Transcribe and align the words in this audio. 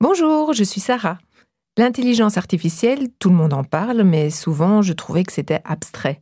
Bonjour, 0.00 0.52
je 0.52 0.64
suis 0.64 0.80
Sarah. 0.80 1.18
L'intelligence 1.78 2.36
artificielle, 2.36 3.08
tout 3.18 3.30
le 3.30 3.36
monde 3.36 3.52
en 3.52 3.62
parle, 3.62 4.02
mais 4.02 4.28
souvent 4.28 4.82
je 4.82 4.92
trouvais 4.92 5.22
que 5.22 5.32
c'était 5.32 5.60
abstrait. 5.64 6.20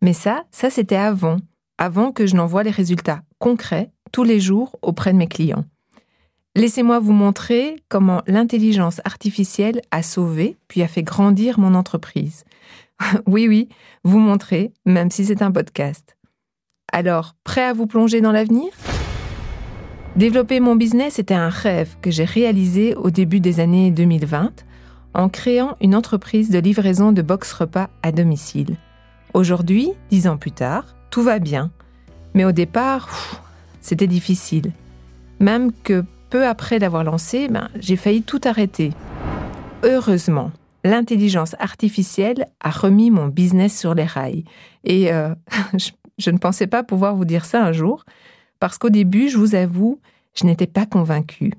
Mais 0.00 0.14
ça, 0.14 0.44
ça 0.50 0.70
c'était 0.70 0.96
avant, 0.96 1.36
avant 1.76 2.12
que 2.12 2.26
je 2.26 2.34
n'envoie 2.34 2.62
les 2.62 2.70
résultats 2.70 3.22
concrets 3.38 3.90
tous 4.10 4.24
les 4.24 4.40
jours 4.40 4.76
auprès 4.80 5.12
de 5.12 5.18
mes 5.18 5.28
clients. 5.28 5.64
Laissez-moi 6.56 6.98
vous 6.98 7.12
montrer 7.12 7.76
comment 7.88 8.22
l'intelligence 8.26 9.00
artificielle 9.04 9.82
a 9.90 10.02
sauvé 10.02 10.56
puis 10.66 10.82
a 10.82 10.88
fait 10.88 11.02
grandir 11.02 11.60
mon 11.60 11.74
entreprise. 11.74 12.44
oui, 13.26 13.46
oui, 13.48 13.68
vous 14.02 14.18
montrer, 14.18 14.72
même 14.86 15.10
si 15.10 15.26
c'est 15.26 15.42
un 15.42 15.52
podcast. 15.52 16.16
Alors, 16.90 17.34
prêt 17.44 17.64
à 17.64 17.74
vous 17.74 17.86
plonger 17.86 18.20
dans 18.20 18.32
l'avenir? 18.32 18.72
Développer 20.20 20.60
mon 20.60 20.76
business 20.76 21.18
était 21.18 21.32
un 21.32 21.48
rêve 21.48 21.96
que 22.02 22.10
j'ai 22.10 22.26
réalisé 22.26 22.94
au 22.94 23.08
début 23.08 23.40
des 23.40 23.58
années 23.58 23.90
2020 23.90 24.52
en 25.14 25.30
créant 25.30 25.78
une 25.80 25.94
entreprise 25.94 26.50
de 26.50 26.58
livraison 26.58 27.12
de 27.12 27.22
box 27.22 27.50
repas 27.54 27.88
à 28.02 28.12
domicile. 28.12 28.76
Aujourd'hui, 29.32 29.92
dix 30.10 30.28
ans 30.28 30.36
plus 30.36 30.52
tard, 30.52 30.94
tout 31.10 31.22
va 31.22 31.38
bien. 31.38 31.70
Mais 32.34 32.44
au 32.44 32.52
départ, 32.52 33.08
c'était 33.80 34.06
difficile. 34.06 34.72
Même 35.38 35.72
que 35.72 36.04
peu 36.28 36.46
après 36.46 36.78
l'avoir 36.78 37.02
lancé, 37.02 37.48
ben, 37.48 37.70
j'ai 37.78 37.96
failli 37.96 38.20
tout 38.22 38.42
arrêter. 38.44 38.92
Heureusement, 39.84 40.50
l'intelligence 40.84 41.56
artificielle 41.60 42.46
a 42.60 42.68
remis 42.68 43.10
mon 43.10 43.28
business 43.28 43.74
sur 43.74 43.94
les 43.94 44.04
rails. 44.04 44.44
Et 44.84 45.14
euh, 45.14 45.34
je, 46.18 46.30
ne 46.30 46.36
pensais 46.36 46.66
pas 46.66 46.82
pouvoir 46.82 47.16
vous 47.16 47.24
dire 47.24 47.46
ça 47.46 47.64
un 47.64 47.72
jour, 47.72 48.04
parce 48.60 48.78
qu'au 48.78 48.90
début, 48.90 49.28
je 49.28 49.38
vous 49.38 49.54
avoue, 49.54 49.98
je 50.34 50.44
n'étais 50.44 50.68
pas 50.68 50.86
convaincue. 50.86 51.52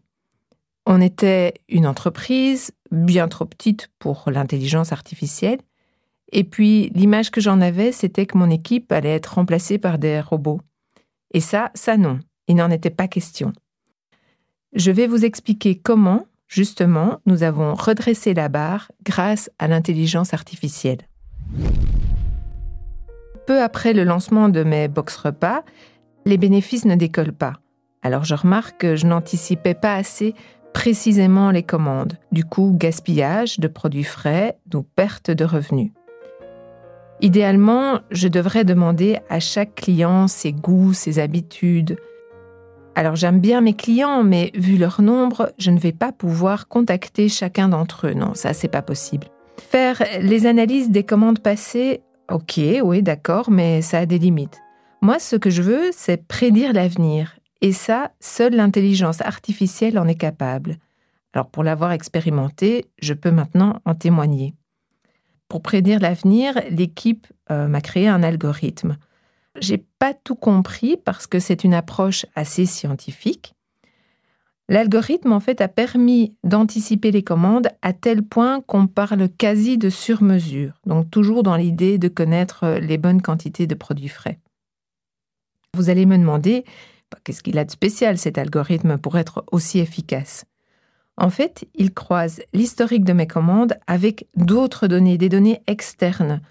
On 0.86 1.02
était 1.02 1.56
une 1.68 1.86
entreprise 1.86 2.72
bien 2.92 3.28
trop 3.28 3.46
petite 3.46 3.90
pour 4.00 4.24
l'intelligence 4.28 4.92
artificielle, 4.92 5.60
et 6.32 6.44
puis 6.44 6.90
l'image 6.96 7.30
que 7.32 7.42
j'en 7.42 7.60
avais, 7.60 7.92
c'était 7.92 8.26
que 8.26 8.38
mon 8.38 8.50
équipe 8.50 8.92
allait 8.92 9.16
être 9.16 9.36
remplacée 9.36 9.78
par 9.78 9.98
des 9.98 10.22
robots. 10.22 10.62
Et 11.34 11.42
ça, 11.42 11.72
ça 11.74 11.98
non, 11.98 12.20
il 12.48 12.56
n'en 12.56 12.72
était 12.72 12.90
pas 12.90 13.08
question. 13.08 13.52
Je 14.74 14.92
vais 14.92 15.08
vous 15.08 15.26
expliquer 15.26 15.76
comment, 15.76 16.26
justement, 16.48 17.20
nous 17.26 17.44
avons 17.44 17.74
redressé 17.74 18.34
la 18.34 18.48
barre 18.48 18.92
grâce 19.04 19.50
à 19.60 19.68
l'intelligence 19.68 20.34
artificielle. 20.34 21.00
Peu 23.46 23.62
après 23.62 23.94
le 23.94 24.06
lancement 24.06 24.48
de 24.48 24.64
mes 24.64 24.88
box 24.88 25.18
repas, 25.18 25.64
les 26.26 26.38
bénéfices 26.38 26.86
ne 26.86 26.96
décollent 26.96 27.34
pas. 27.34 27.54
Alors 28.02 28.24
je 28.24 28.36
remarque 28.36 28.80
que 28.80 28.96
je 28.96 29.06
n'anticipais 29.06 29.74
pas 29.74 29.96
assez 29.96 30.34
précisément 30.74 31.52
les 31.52 31.64
commandes. 31.64 32.18
Du 32.32 32.46
coup, 32.46 32.74
gaspillage 32.78 33.60
de 33.60 33.68
produits 33.68 34.04
frais, 34.04 34.58
ou 34.74 34.84
perte 34.84 35.30
de 35.30 35.44
revenus. 35.44 35.92
Idéalement, 37.20 38.00
je 38.10 38.28
devrais 38.28 38.64
demander 38.64 39.20
à 39.30 39.40
chaque 39.40 39.76
client 39.76 40.28
ses 40.28 40.54
goûts, 40.54 40.94
ses 40.94 41.20
habitudes, 41.20 41.98
alors 42.96 43.16
j'aime 43.16 43.40
bien 43.40 43.62
mes 43.62 43.74
clients, 43.74 44.24
mais 44.24 44.52
vu 44.54 44.78
leur 44.78 45.02
nombre, 45.02 45.54
je 45.58 45.72
ne 45.72 45.80
vais 45.80 45.94
pas 45.94 46.12
pouvoir 46.12 46.68
contacter 46.68 47.30
chacun 47.30 47.70
d'entre 47.70 48.08
eux. 48.08 48.14
Non, 48.14 48.34
ça 48.34 48.54
c'est 48.54 48.68
pas 48.68 48.82
possible. 48.82 49.28
Faire 49.58 50.04
les 50.20 50.46
analyses 50.46 50.90
des 50.90 51.04
commandes 51.04 51.40
passées, 51.40 52.02
ok, 52.30 52.60
oui, 52.84 53.02
d'accord, 53.02 53.50
mais 53.50 53.82
ça 53.82 54.00
a 54.00 54.06
des 54.06 54.20
limites. 54.20 54.60
Moi, 55.04 55.18
ce 55.18 55.36
que 55.36 55.50
je 55.50 55.64
veux, 55.64 55.90
c'est 55.92 56.28
prédire 56.28 56.74
l'avenir. 56.74 57.40
Et 57.62 57.74
ça, 57.74 58.12
seule 58.20 58.56
l'intelligence 58.56 59.22
artificielle 59.22 59.98
en 59.98 60.08
est 60.08 60.16
capable. 60.16 60.78
Alors 61.34 61.50
pour 61.50 61.64
l'avoir 61.64 61.92
expérimenté, 61.92 62.86
je 63.02 63.14
peux 63.14 63.32
maintenant 63.32 63.80
en 63.86 63.96
témoigner. 63.96 64.54
Pour 65.48 65.64
prédire 65.64 66.00
l'avenir, 66.00 66.54
l'équipe 66.70 67.28
euh, 67.50 67.68
m'a 67.68 67.82
créé 67.82 68.08
un 68.08 68.22
algorithme. 68.22 68.98
J'ai 69.60 69.80
pas 70.00 70.14
tout 70.14 70.36
compris 70.36 70.98
parce 70.98 71.26
que 71.26 71.40
c'est 71.40 71.64
une 71.64 71.74
approche 71.74 72.26
assez 72.36 72.68
scientifique. 72.68 73.56
L'algorithme, 74.70 75.34
en 75.34 75.40
fait, 75.40 75.62
a 75.62 75.68
permis 75.68 76.36
d'anticiper 76.44 77.12
les 77.12 77.24
commandes 77.24 77.70
à 77.82 77.92
tel 77.92 78.24
point 78.24 78.62
qu'on 78.62 78.88
parle 78.88 79.28
quasi 79.30 79.78
de 79.78 79.90
sur-mesure, 79.90 80.80
donc 80.86 81.10
toujours 81.10 81.44
dans 81.44 81.58
l'idée 81.58 81.98
de 81.98 82.08
connaître 82.08 82.78
les 82.80 82.98
bonnes 82.98 83.22
quantités 83.22 83.68
de 83.68 83.76
produits 83.76 84.08
frais. 84.08 84.40
Vous 85.74 85.90
allez 85.90 86.06
me 86.06 86.18
demander, 86.18 86.66
bah, 87.10 87.18
qu'est-ce 87.24 87.42
qu'il 87.42 87.58
a 87.58 87.64
de 87.64 87.72
spécial 87.72 88.18
cet 88.18 88.38
algorithme 88.38 88.98
pour 88.98 89.18
être 89.18 89.46
aussi 89.54 89.80
efficace? 89.80 90.44
En 91.16 91.30
fait, 91.30 91.66
il 91.76 91.94
croise 91.94 92.42
l'historique 92.54 93.06
de 93.06 93.14
mes 93.14 93.28
commandes 93.28 93.76
avec 93.88 94.28
d'autres 94.36 94.88
données, 94.88 95.18
des 95.18 95.30
données 95.30 95.62
externes, 95.68 96.42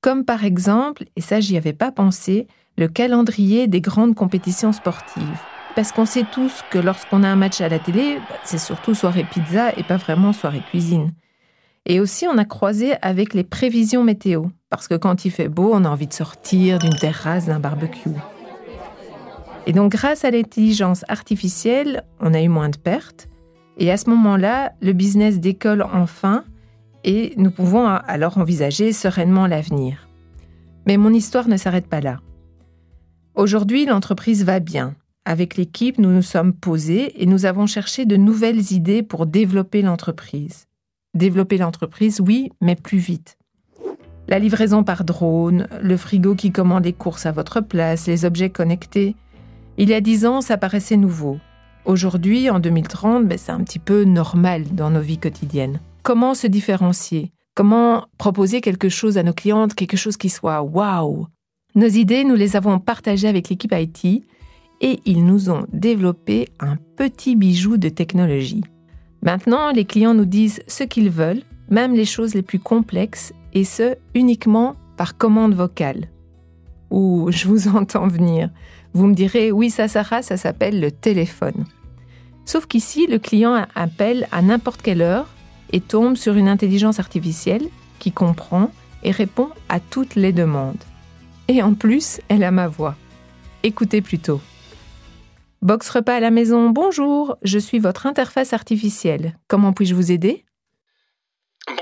comme 0.00 0.24
par 0.24 0.44
exemple, 0.44 1.04
et 1.14 1.20
ça 1.20 1.40
j'y 1.40 1.58
avais 1.58 1.74
pas 1.74 1.92
pensé, 1.92 2.46
le 2.78 2.88
calendrier 2.88 3.66
des 3.66 3.82
grandes 3.82 4.14
compétitions 4.14 4.72
sportives. 4.72 5.40
Parce 5.76 5.92
qu'on 5.92 6.06
sait 6.06 6.24
tous 6.32 6.62
que 6.70 6.78
lorsqu'on 6.78 7.22
a 7.22 7.28
un 7.28 7.36
match 7.36 7.60
à 7.60 7.68
la 7.68 7.78
télé, 7.78 8.16
bah, 8.16 8.36
c'est 8.44 8.58
surtout 8.58 8.94
soirée 8.94 9.26
pizza 9.30 9.74
et 9.76 9.82
pas 9.82 9.98
vraiment 9.98 10.32
soirée 10.32 10.62
cuisine. 10.70 11.10
Et 11.84 12.00
aussi, 12.00 12.26
on 12.26 12.38
a 12.38 12.46
croisé 12.46 12.94
avec 13.02 13.34
les 13.34 13.44
prévisions 13.44 14.04
météo, 14.04 14.46
parce 14.70 14.88
que 14.88 14.94
quand 14.94 15.26
il 15.26 15.30
fait 15.30 15.48
beau, 15.48 15.70
on 15.74 15.84
a 15.84 15.88
envie 15.90 16.06
de 16.06 16.14
sortir 16.14 16.78
d'une 16.78 16.96
terrasse, 16.96 17.44
d'un 17.44 17.60
barbecue. 17.60 18.08
Et 19.70 19.72
donc, 19.72 19.92
grâce 19.92 20.24
à 20.24 20.32
l'intelligence 20.32 21.04
artificielle, 21.06 22.02
on 22.18 22.34
a 22.34 22.42
eu 22.42 22.48
moins 22.48 22.70
de 22.70 22.76
pertes. 22.76 23.28
Et 23.78 23.92
à 23.92 23.96
ce 23.96 24.10
moment-là, 24.10 24.72
le 24.82 24.92
business 24.92 25.38
décolle 25.38 25.82
enfin 25.92 26.42
et 27.04 27.34
nous 27.36 27.52
pouvons 27.52 27.86
alors 27.86 28.38
envisager 28.38 28.92
sereinement 28.92 29.46
l'avenir. 29.46 30.08
Mais 30.88 30.96
mon 30.96 31.12
histoire 31.12 31.46
ne 31.46 31.56
s'arrête 31.56 31.86
pas 31.86 32.00
là. 32.00 32.18
Aujourd'hui, 33.36 33.86
l'entreprise 33.86 34.44
va 34.44 34.58
bien. 34.58 34.96
Avec 35.24 35.56
l'équipe, 35.56 35.98
nous 35.98 36.10
nous 36.10 36.20
sommes 36.20 36.52
posés 36.52 37.22
et 37.22 37.26
nous 37.26 37.44
avons 37.44 37.68
cherché 37.68 38.06
de 38.06 38.16
nouvelles 38.16 38.72
idées 38.72 39.04
pour 39.04 39.24
développer 39.24 39.82
l'entreprise. 39.82 40.66
Développer 41.14 41.58
l'entreprise, 41.58 42.20
oui, 42.20 42.50
mais 42.60 42.74
plus 42.74 42.98
vite. 42.98 43.38
La 44.26 44.40
livraison 44.40 44.82
par 44.82 45.04
drone, 45.04 45.68
le 45.80 45.96
frigo 45.96 46.34
qui 46.34 46.50
commande 46.50 46.86
les 46.86 46.92
courses 46.92 47.26
à 47.26 47.30
votre 47.30 47.60
place, 47.60 48.08
les 48.08 48.24
objets 48.24 48.50
connectés. 48.50 49.14
Il 49.80 49.88
y 49.88 49.94
a 49.94 50.02
dix 50.02 50.26
ans, 50.26 50.42
ça 50.42 50.58
paraissait 50.58 50.98
nouveau. 50.98 51.38
Aujourd'hui, 51.86 52.50
en 52.50 52.60
2030, 52.60 53.26
ben, 53.26 53.38
c'est 53.38 53.50
un 53.50 53.64
petit 53.64 53.78
peu 53.78 54.04
normal 54.04 54.64
dans 54.72 54.90
nos 54.90 55.00
vies 55.00 55.16
quotidiennes. 55.16 55.80
Comment 56.02 56.34
se 56.34 56.46
différencier? 56.46 57.32
Comment 57.54 58.04
proposer 58.18 58.60
quelque 58.60 58.90
chose 58.90 59.16
à 59.16 59.22
nos 59.22 59.32
clientes, 59.32 59.74
quelque 59.74 59.96
chose 59.96 60.18
qui 60.18 60.28
soit 60.28 60.60
waouh? 60.60 61.28
Nos 61.76 61.86
idées, 61.86 62.24
nous 62.24 62.34
les 62.34 62.56
avons 62.56 62.78
partagées 62.78 63.26
avec 63.26 63.48
l'équipe 63.48 63.74
IT 63.74 64.22
et 64.82 65.00
ils 65.06 65.24
nous 65.24 65.48
ont 65.48 65.64
développé 65.72 66.48
un 66.60 66.76
petit 66.98 67.34
bijou 67.34 67.78
de 67.78 67.88
technologie. 67.88 68.64
Maintenant, 69.22 69.72
les 69.72 69.86
clients 69.86 70.12
nous 70.12 70.26
disent 70.26 70.60
ce 70.68 70.84
qu'ils 70.84 71.08
veulent, 71.08 71.42
même 71.70 71.94
les 71.94 72.04
choses 72.04 72.34
les 72.34 72.42
plus 72.42 72.58
complexes, 72.58 73.32
et 73.54 73.64
ce, 73.64 73.94
uniquement 74.14 74.74
par 74.98 75.16
commande 75.16 75.54
vocale. 75.54 76.10
Ou 76.90 77.28
je 77.30 77.48
vous 77.48 77.68
entends 77.74 78.08
venir. 78.08 78.50
Vous 78.92 79.06
me 79.06 79.14
direz, 79.14 79.52
oui, 79.52 79.70
ça, 79.70 79.88
Sarah, 79.88 80.22
ça 80.22 80.36
s'appelle 80.36 80.80
le 80.80 80.90
téléphone. 80.90 81.64
Sauf 82.44 82.66
qu'ici, 82.66 83.06
le 83.06 83.18
client 83.18 83.64
appelle 83.74 84.26
à 84.32 84.42
n'importe 84.42 84.82
quelle 84.82 85.02
heure 85.02 85.28
et 85.72 85.80
tombe 85.80 86.16
sur 86.16 86.34
une 86.34 86.48
intelligence 86.48 86.98
artificielle 86.98 87.68
qui 87.98 88.10
comprend 88.10 88.70
et 89.02 89.12
répond 89.12 89.48
à 89.68 89.78
toutes 89.78 90.16
les 90.16 90.32
demandes. 90.32 90.82
Et 91.48 91.62
en 91.62 91.74
plus, 91.74 92.20
elle 92.28 92.42
a 92.42 92.50
ma 92.50 92.68
voix. 92.68 92.96
Écoutez 93.62 94.00
plutôt. 94.00 94.40
Box 95.62 95.90
repas 95.90 96.14
à 96.14 96.20
la 96.20 96.30
maison, 96.30 96.70
bonjour, 96.70 97.36
je 97.42 97.58
suis 97.58 97.78
votre 97.78 98.06
interface 98.06 98.52
artificielle. 98.52 99.36
Comment 99.46 99.72
puis-je 99.72 99.94
vous 99.94 100.10
aider? 100.10 100.44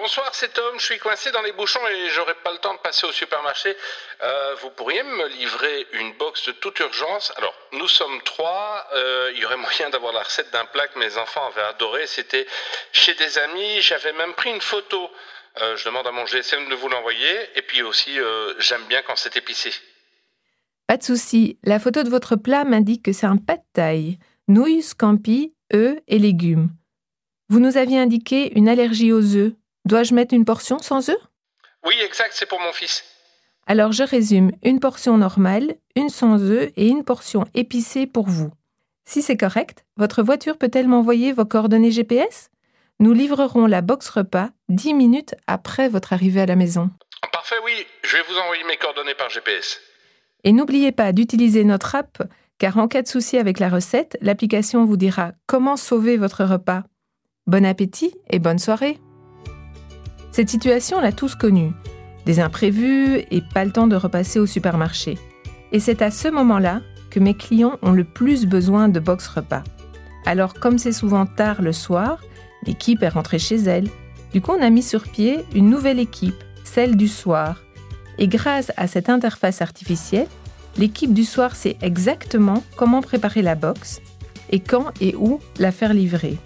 Bonsoir, 0.08 0.31
c'est 0.32 0.55
Tom. 0.55 0.75
Je 0.78 0.87
suis 0.87 0.99
coincé 0.99 1.31
dans 1.32 1.43
les 1.43 1.52
bouchons 1.52 1.87
et 1.87 2.08
j'aurai 2.14 2.32
pas 2.43 2.50
le 2.50 2.56
temps 2.56 2.72
de 2.72 2.78
passer 2.78 3.06
au 3.06 3.12
supermarché. 3.12 3.76
Euh, 4.22 4.55
vous 4.62 4.70
pourriez 4.70 5.02
me 5.02 5.28
livrer 5.28 5.87
une 5.93 6.14
box 6.14 6.46
de 6.46 6.52
toute 6.52 6.81
urgence? 6.81 7.31
Alors, 7.37 7.52
nous 7.72 7.88
sommes 7.88 8.19
trois. 8.22 8.87
Euh, 8.94 9.31
il 9.34 9.43
y 9.43 9.44
aurait 9.44 9.58
moyen 9.58 9.90
d'avoir 9.90 10.14
la 10.14 10.22
recette 10.22 10.50
d'un 10.50 10.64
plat 10.64 10.88
que 10.88 10.99
mes 10.99 11.19
enfants 11.19 11.46
avaient 11.49 11.69
adoré. 11.69 12.06
C'était 12.06 12.46
chez 12.90 13.12
des 13.16 13.37
amis. 13.37 13.82
J'avais 13.82 14.14
même 14.14 14.32
pris 14.32 14.49
une 14.49 14.62
photo. 14.62 15.10
Euh, 15.60 15.76
je 15.76 15.84
demande 15.84 16.06
à 16.06 16.11
mon 16.11 16.25
GSM 16.25 16.70
de 16.70 16.75
vous 16.75 16.88
l'envoyer. 16.88 17.40
Et 17.56 17.61
puis 17.61 17.82
aussi, 17.82 18.16
j'aime 18.61 18.84
bien 18.88 19.02
quand 19.02 19.16
c'est 19.16 19.37
épicé. 19.37 19.75
Pas 20.87 20.96
de 20.96 21.02
souci. 21.02 21.58
La 21.64 21.78
photo 21.78 22.02
de 22.02 22.08
votre 22.08 22.34
plat 22.34 22.64
m'indique 22.64 23.04
que 23.04 23.12
c'est 23.12 23.26
un 23.26 23.37
pas 23.37 23.56
de 23.56 23.66
taille. 23.75 24.19
Nouilles, 24.49 24.82
scampi, 24.82 25.52
œufs 25.75 25.99
et 26.08 26.19
légumes. 26.19 26.70
Vous 27.50 27.61
nous 27.61 27.76
aviez 27.76 27.99
indiqué 27.99 28.56
une 28.56 28.70
allergie 28.70 29.12
aux 29.12 29.37
œufs. 29.37 29.52
Dois-je 29.88 30.12
mettre 30.12 30.35
une 30.35 30.44
portion 30.44 30.79
sans 30.81 31.08
œufs 31.08 31.17
Oui, 31.87 31.94
exact, 32.05 32.32
c'est 32.35 32.46
pour 32.46 32.61
mon 32.61 32.75
fils. 32.75 33.05
Alors 33.67 33.90
je 33.90 34.02
résume, 34.02 34.52
une 34.62 34.81
portion 34.81 35.17
normale, 35.17 35.76
une 35.96 36.11
sans 36.11 36.43
œufs 36.43 36.70
et 36.76 36.88
une 36.88 37.05
portion 37.05 37.46
épicée 37.55 38.06
pour 38.06 38.29
vous. 38.29 38.50
Si 39.06 39.23
c'est 39.23 39.38
correct, 39.38 39.87
votre 39.96 40.23
voiture 40.23 40.58
peut-elle 40.58 40.88
m'envoyer 40.88 41.32
vos 41.32 41.46
coordonnées 41.46 41.90
GPS 41.90 42.50
Nous 43.00 43.14
livrerons 43.14 43.64
la 43.64 43.81
box 43.81 44.11
repas 44.11 44.50
10 44.69 44.93
minutes 44.93 45.35
après 45.46 45.88
votre 45.88 46.12
arrivée 46.12 46.43
à 46.43 46.46
la 46.46 46.56
maison. 46.56 46.90
Parfait, 47.32 47.56
oui. 47.64 47.87
Je 48.02 48.19
vais 48.19 48.23
vous 48.29 48.37
envoyer 48.37 48.64
mes 48.64 48.76
coordonnées 48.76 49.14
par 49.14 49.31
GPS. 49.31 49.81
Et 50.44 50.52
n'oubliez 50.52 50.93
pas 50.93 51.12
d'utiliser 51.12 51.64
notre 51.64 51.94
app, 51.94 52.25
car 52.58 52.76
en 52.76 52.88
cas 52.88 53.00
de 53.00 53.08
souci 53.08 53.38
avec 53.38 53.58
la 53.58 53.70
recette, 53.70 54.19
l'application 54.20 54.85
vous 54.85 54.99
dira 54.99 55.32
comment 55.46 55.79
sauver 55.79 56.19
votre 56.19 56.44
repas. 56.44 56.82
Bon 57.46 57.64
appétit 57.64 58.14
et 58.29 58.38
bonne 58.38 58.58
soirée. 58.58 58.99
Cette 60.38 60.50
situation, 60.50 60.99
on 60.99 61.00
l'a 61.00 61.11
tous 61.11 61.35
connue. 61.35 61.73
Des 62.25 62.38
imprévus 62.38 63.25
et 63.32 63.43
pas 63.52 63.64
le 63.64 63.73
temps 63.73 63.88
de 63.88 63.96
repasser 63.96 64.38
au 64.38 64.46
supermarché. 64.46 65.19
Et 65.73 65.81
c'est 65.81 66.00
à 66.00 66.12
ce 66.12 66.29
moment-là 66.29 66.81
que 67.11 67.19
mes 67.19 67.35
clients 67.35 67.76
ont 67.82 67.90
le 67.90 68.05
plus 68.05 68.46
besoin 68.46 68.88
de 68.88 69.00
box 69.00 69.26
repas. 69.26 69.64
Alors, 70.26 70.55
comme 70.55 70.79
c'est 70.79 70.93
souvent 70.93 71.26
tard 71.26 71.61
le 71.61 71.73
soir, 71.73 72.20
l'équipe 72.64 73.02
est 73.02 73.08
rentrée 73.08 73.40
chez 73.40 73.56
elle. 73.56 73.88
Du 74.32 74.40
coup, 74.40 74.52
on 74.52 74.62
a 74.62 74.70
mis 74.70 74.85
sur 74.85 75.02
pied 75.02 75.44
une 75.56 75.70
nouvelle 75.70 75.99
équipe, 75.99 76.44
celle 76.62 76.94
du 76.96 77.08
soir. 77.08 77.61
Et 78.19 78.29
grâce 78.29 78.70
à 78.76 78.87
cette 78.87 79.11
interface 79.11 79.61
artificielle, 79.61 80.29
l'équipe 80.76 81.12
du 81.12 81.25
soir 81.25 81.56
sait 81.56 81.76
exactement 81.82 82.62
comment 82.76 83.02
préparer 83.02 83.43
la 83.43 83.56
box 83.56 84.00
et 84.50 84.61
quand 84.61 84.93
et 85.00 85.17
où 85.17 85.40
la 85.58 85.73
faire 85.73 85.94
livrer. 85.94 86.38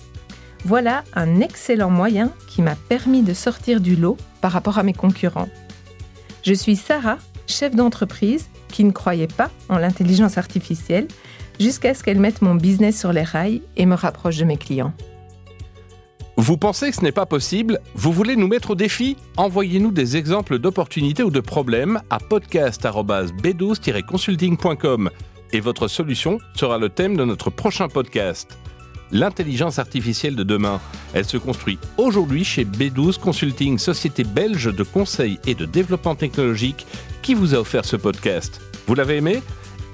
Voilà 0.65 1.03
un 1.15 1.41
excellent 1.41 1.91
moyen 1.91 2.31
qui 2.49 2.63
m'a 2.63 2.77
permis 2.77 3.23
de 3.23 3.35
sortir 3.35 3.81
du 3.81 3.97
lot 3.97 4.17
par 4.41 4.53
rapport 4.53 4.79
à 4.79 4.85
mes 4.85 4.93
concurrents. 4.93 5.49
Je 6.43 6.55
suis 6.55 6.77
Sarah, 6.77 7.19
chef 7.47 7.75
d'entreprise 7.75 8.49
qui 8.69 8.85
ne 8.85 8.93
croyait 8.93 9.27
pas 9.27 9.51
en 9.69 9.79
l'intelligence 9.79 10.39
artificielle 10.39 11.09
jusqu'à 11.59 11.95
ce 11.95 12.03
qu'elle 12.03 12.21
mette 12.21 12.43
mon 12.43 12.55
business 12.55 12.99
sur 12.99 13.13
les 13.13 13.23
rails 13.23 13.63
et 13.77 13.87
me 13.87 13.95
rapproche 13.95 14.39
de 14.39 14.45
mes 14.45 14.57
clients. 14.57 14.93
Vous 16.37 16.57
pensez 16.57 16.91
que 16.91 16.97
ce 16.97 17.03
n'est 17.03 17.13
pas 17.13 17.27
possible? 17.27 17.79
Vous 17.95 18.11
voulez 18.11 18.35
nous 18.37 18.49
mettre 18.49 18.71
au 18.71 18.75
défi? 18.75 19.19
Envoyez-nous 19.37 19.93
des 19.93 20.17
exemples 20.17 20.59
d'opportunités 20.59 21.23
ou 21.23 21.31
de 21.31 21.41
problèmes 21.41 22.01
à 22.09 22.19
podcast.b12-consulting.com 22.19 25.11
et 25.53 25.61
votre 25.61 25.89
solution 25.89 26.39
sera 26.55 26.79
le 26.79 26.89
thème 26.89 27.15
de 27.17 27.25
notre 27.25 27.51
prochain 27.51 27.89
podcast. 27.89 28.59
L'intelligence 29.13 29.79
artificielle 29.79 30.35
de 30.35 30.43
demain, 30.43 30.81
elle 31.13 31.27
se 31.27 31.37
construit 31.37 31.79
aujourd'hui 31.99 32.45
chez 32.45 32.65
B12 32.65 33.19
Consulting, 33.19 33.79
société 33.79 34.25
belge 34.25 34.75
de 34.75 34.83
conseil 34.83 35.39
et 35.47 35.55
de 35.55 35.67
développement 35.67 36.15
technologique 36.15 36.87
qui 37.21 37.35
vous 37.35 37.55
a 37.55 37.59
offert 37.59 37.85
ce 37.85 37.97
podcast. 37.97 38.63
Vous 38.87 38.95
l'avez 38.95 39.19
aimé? 39.19 39.43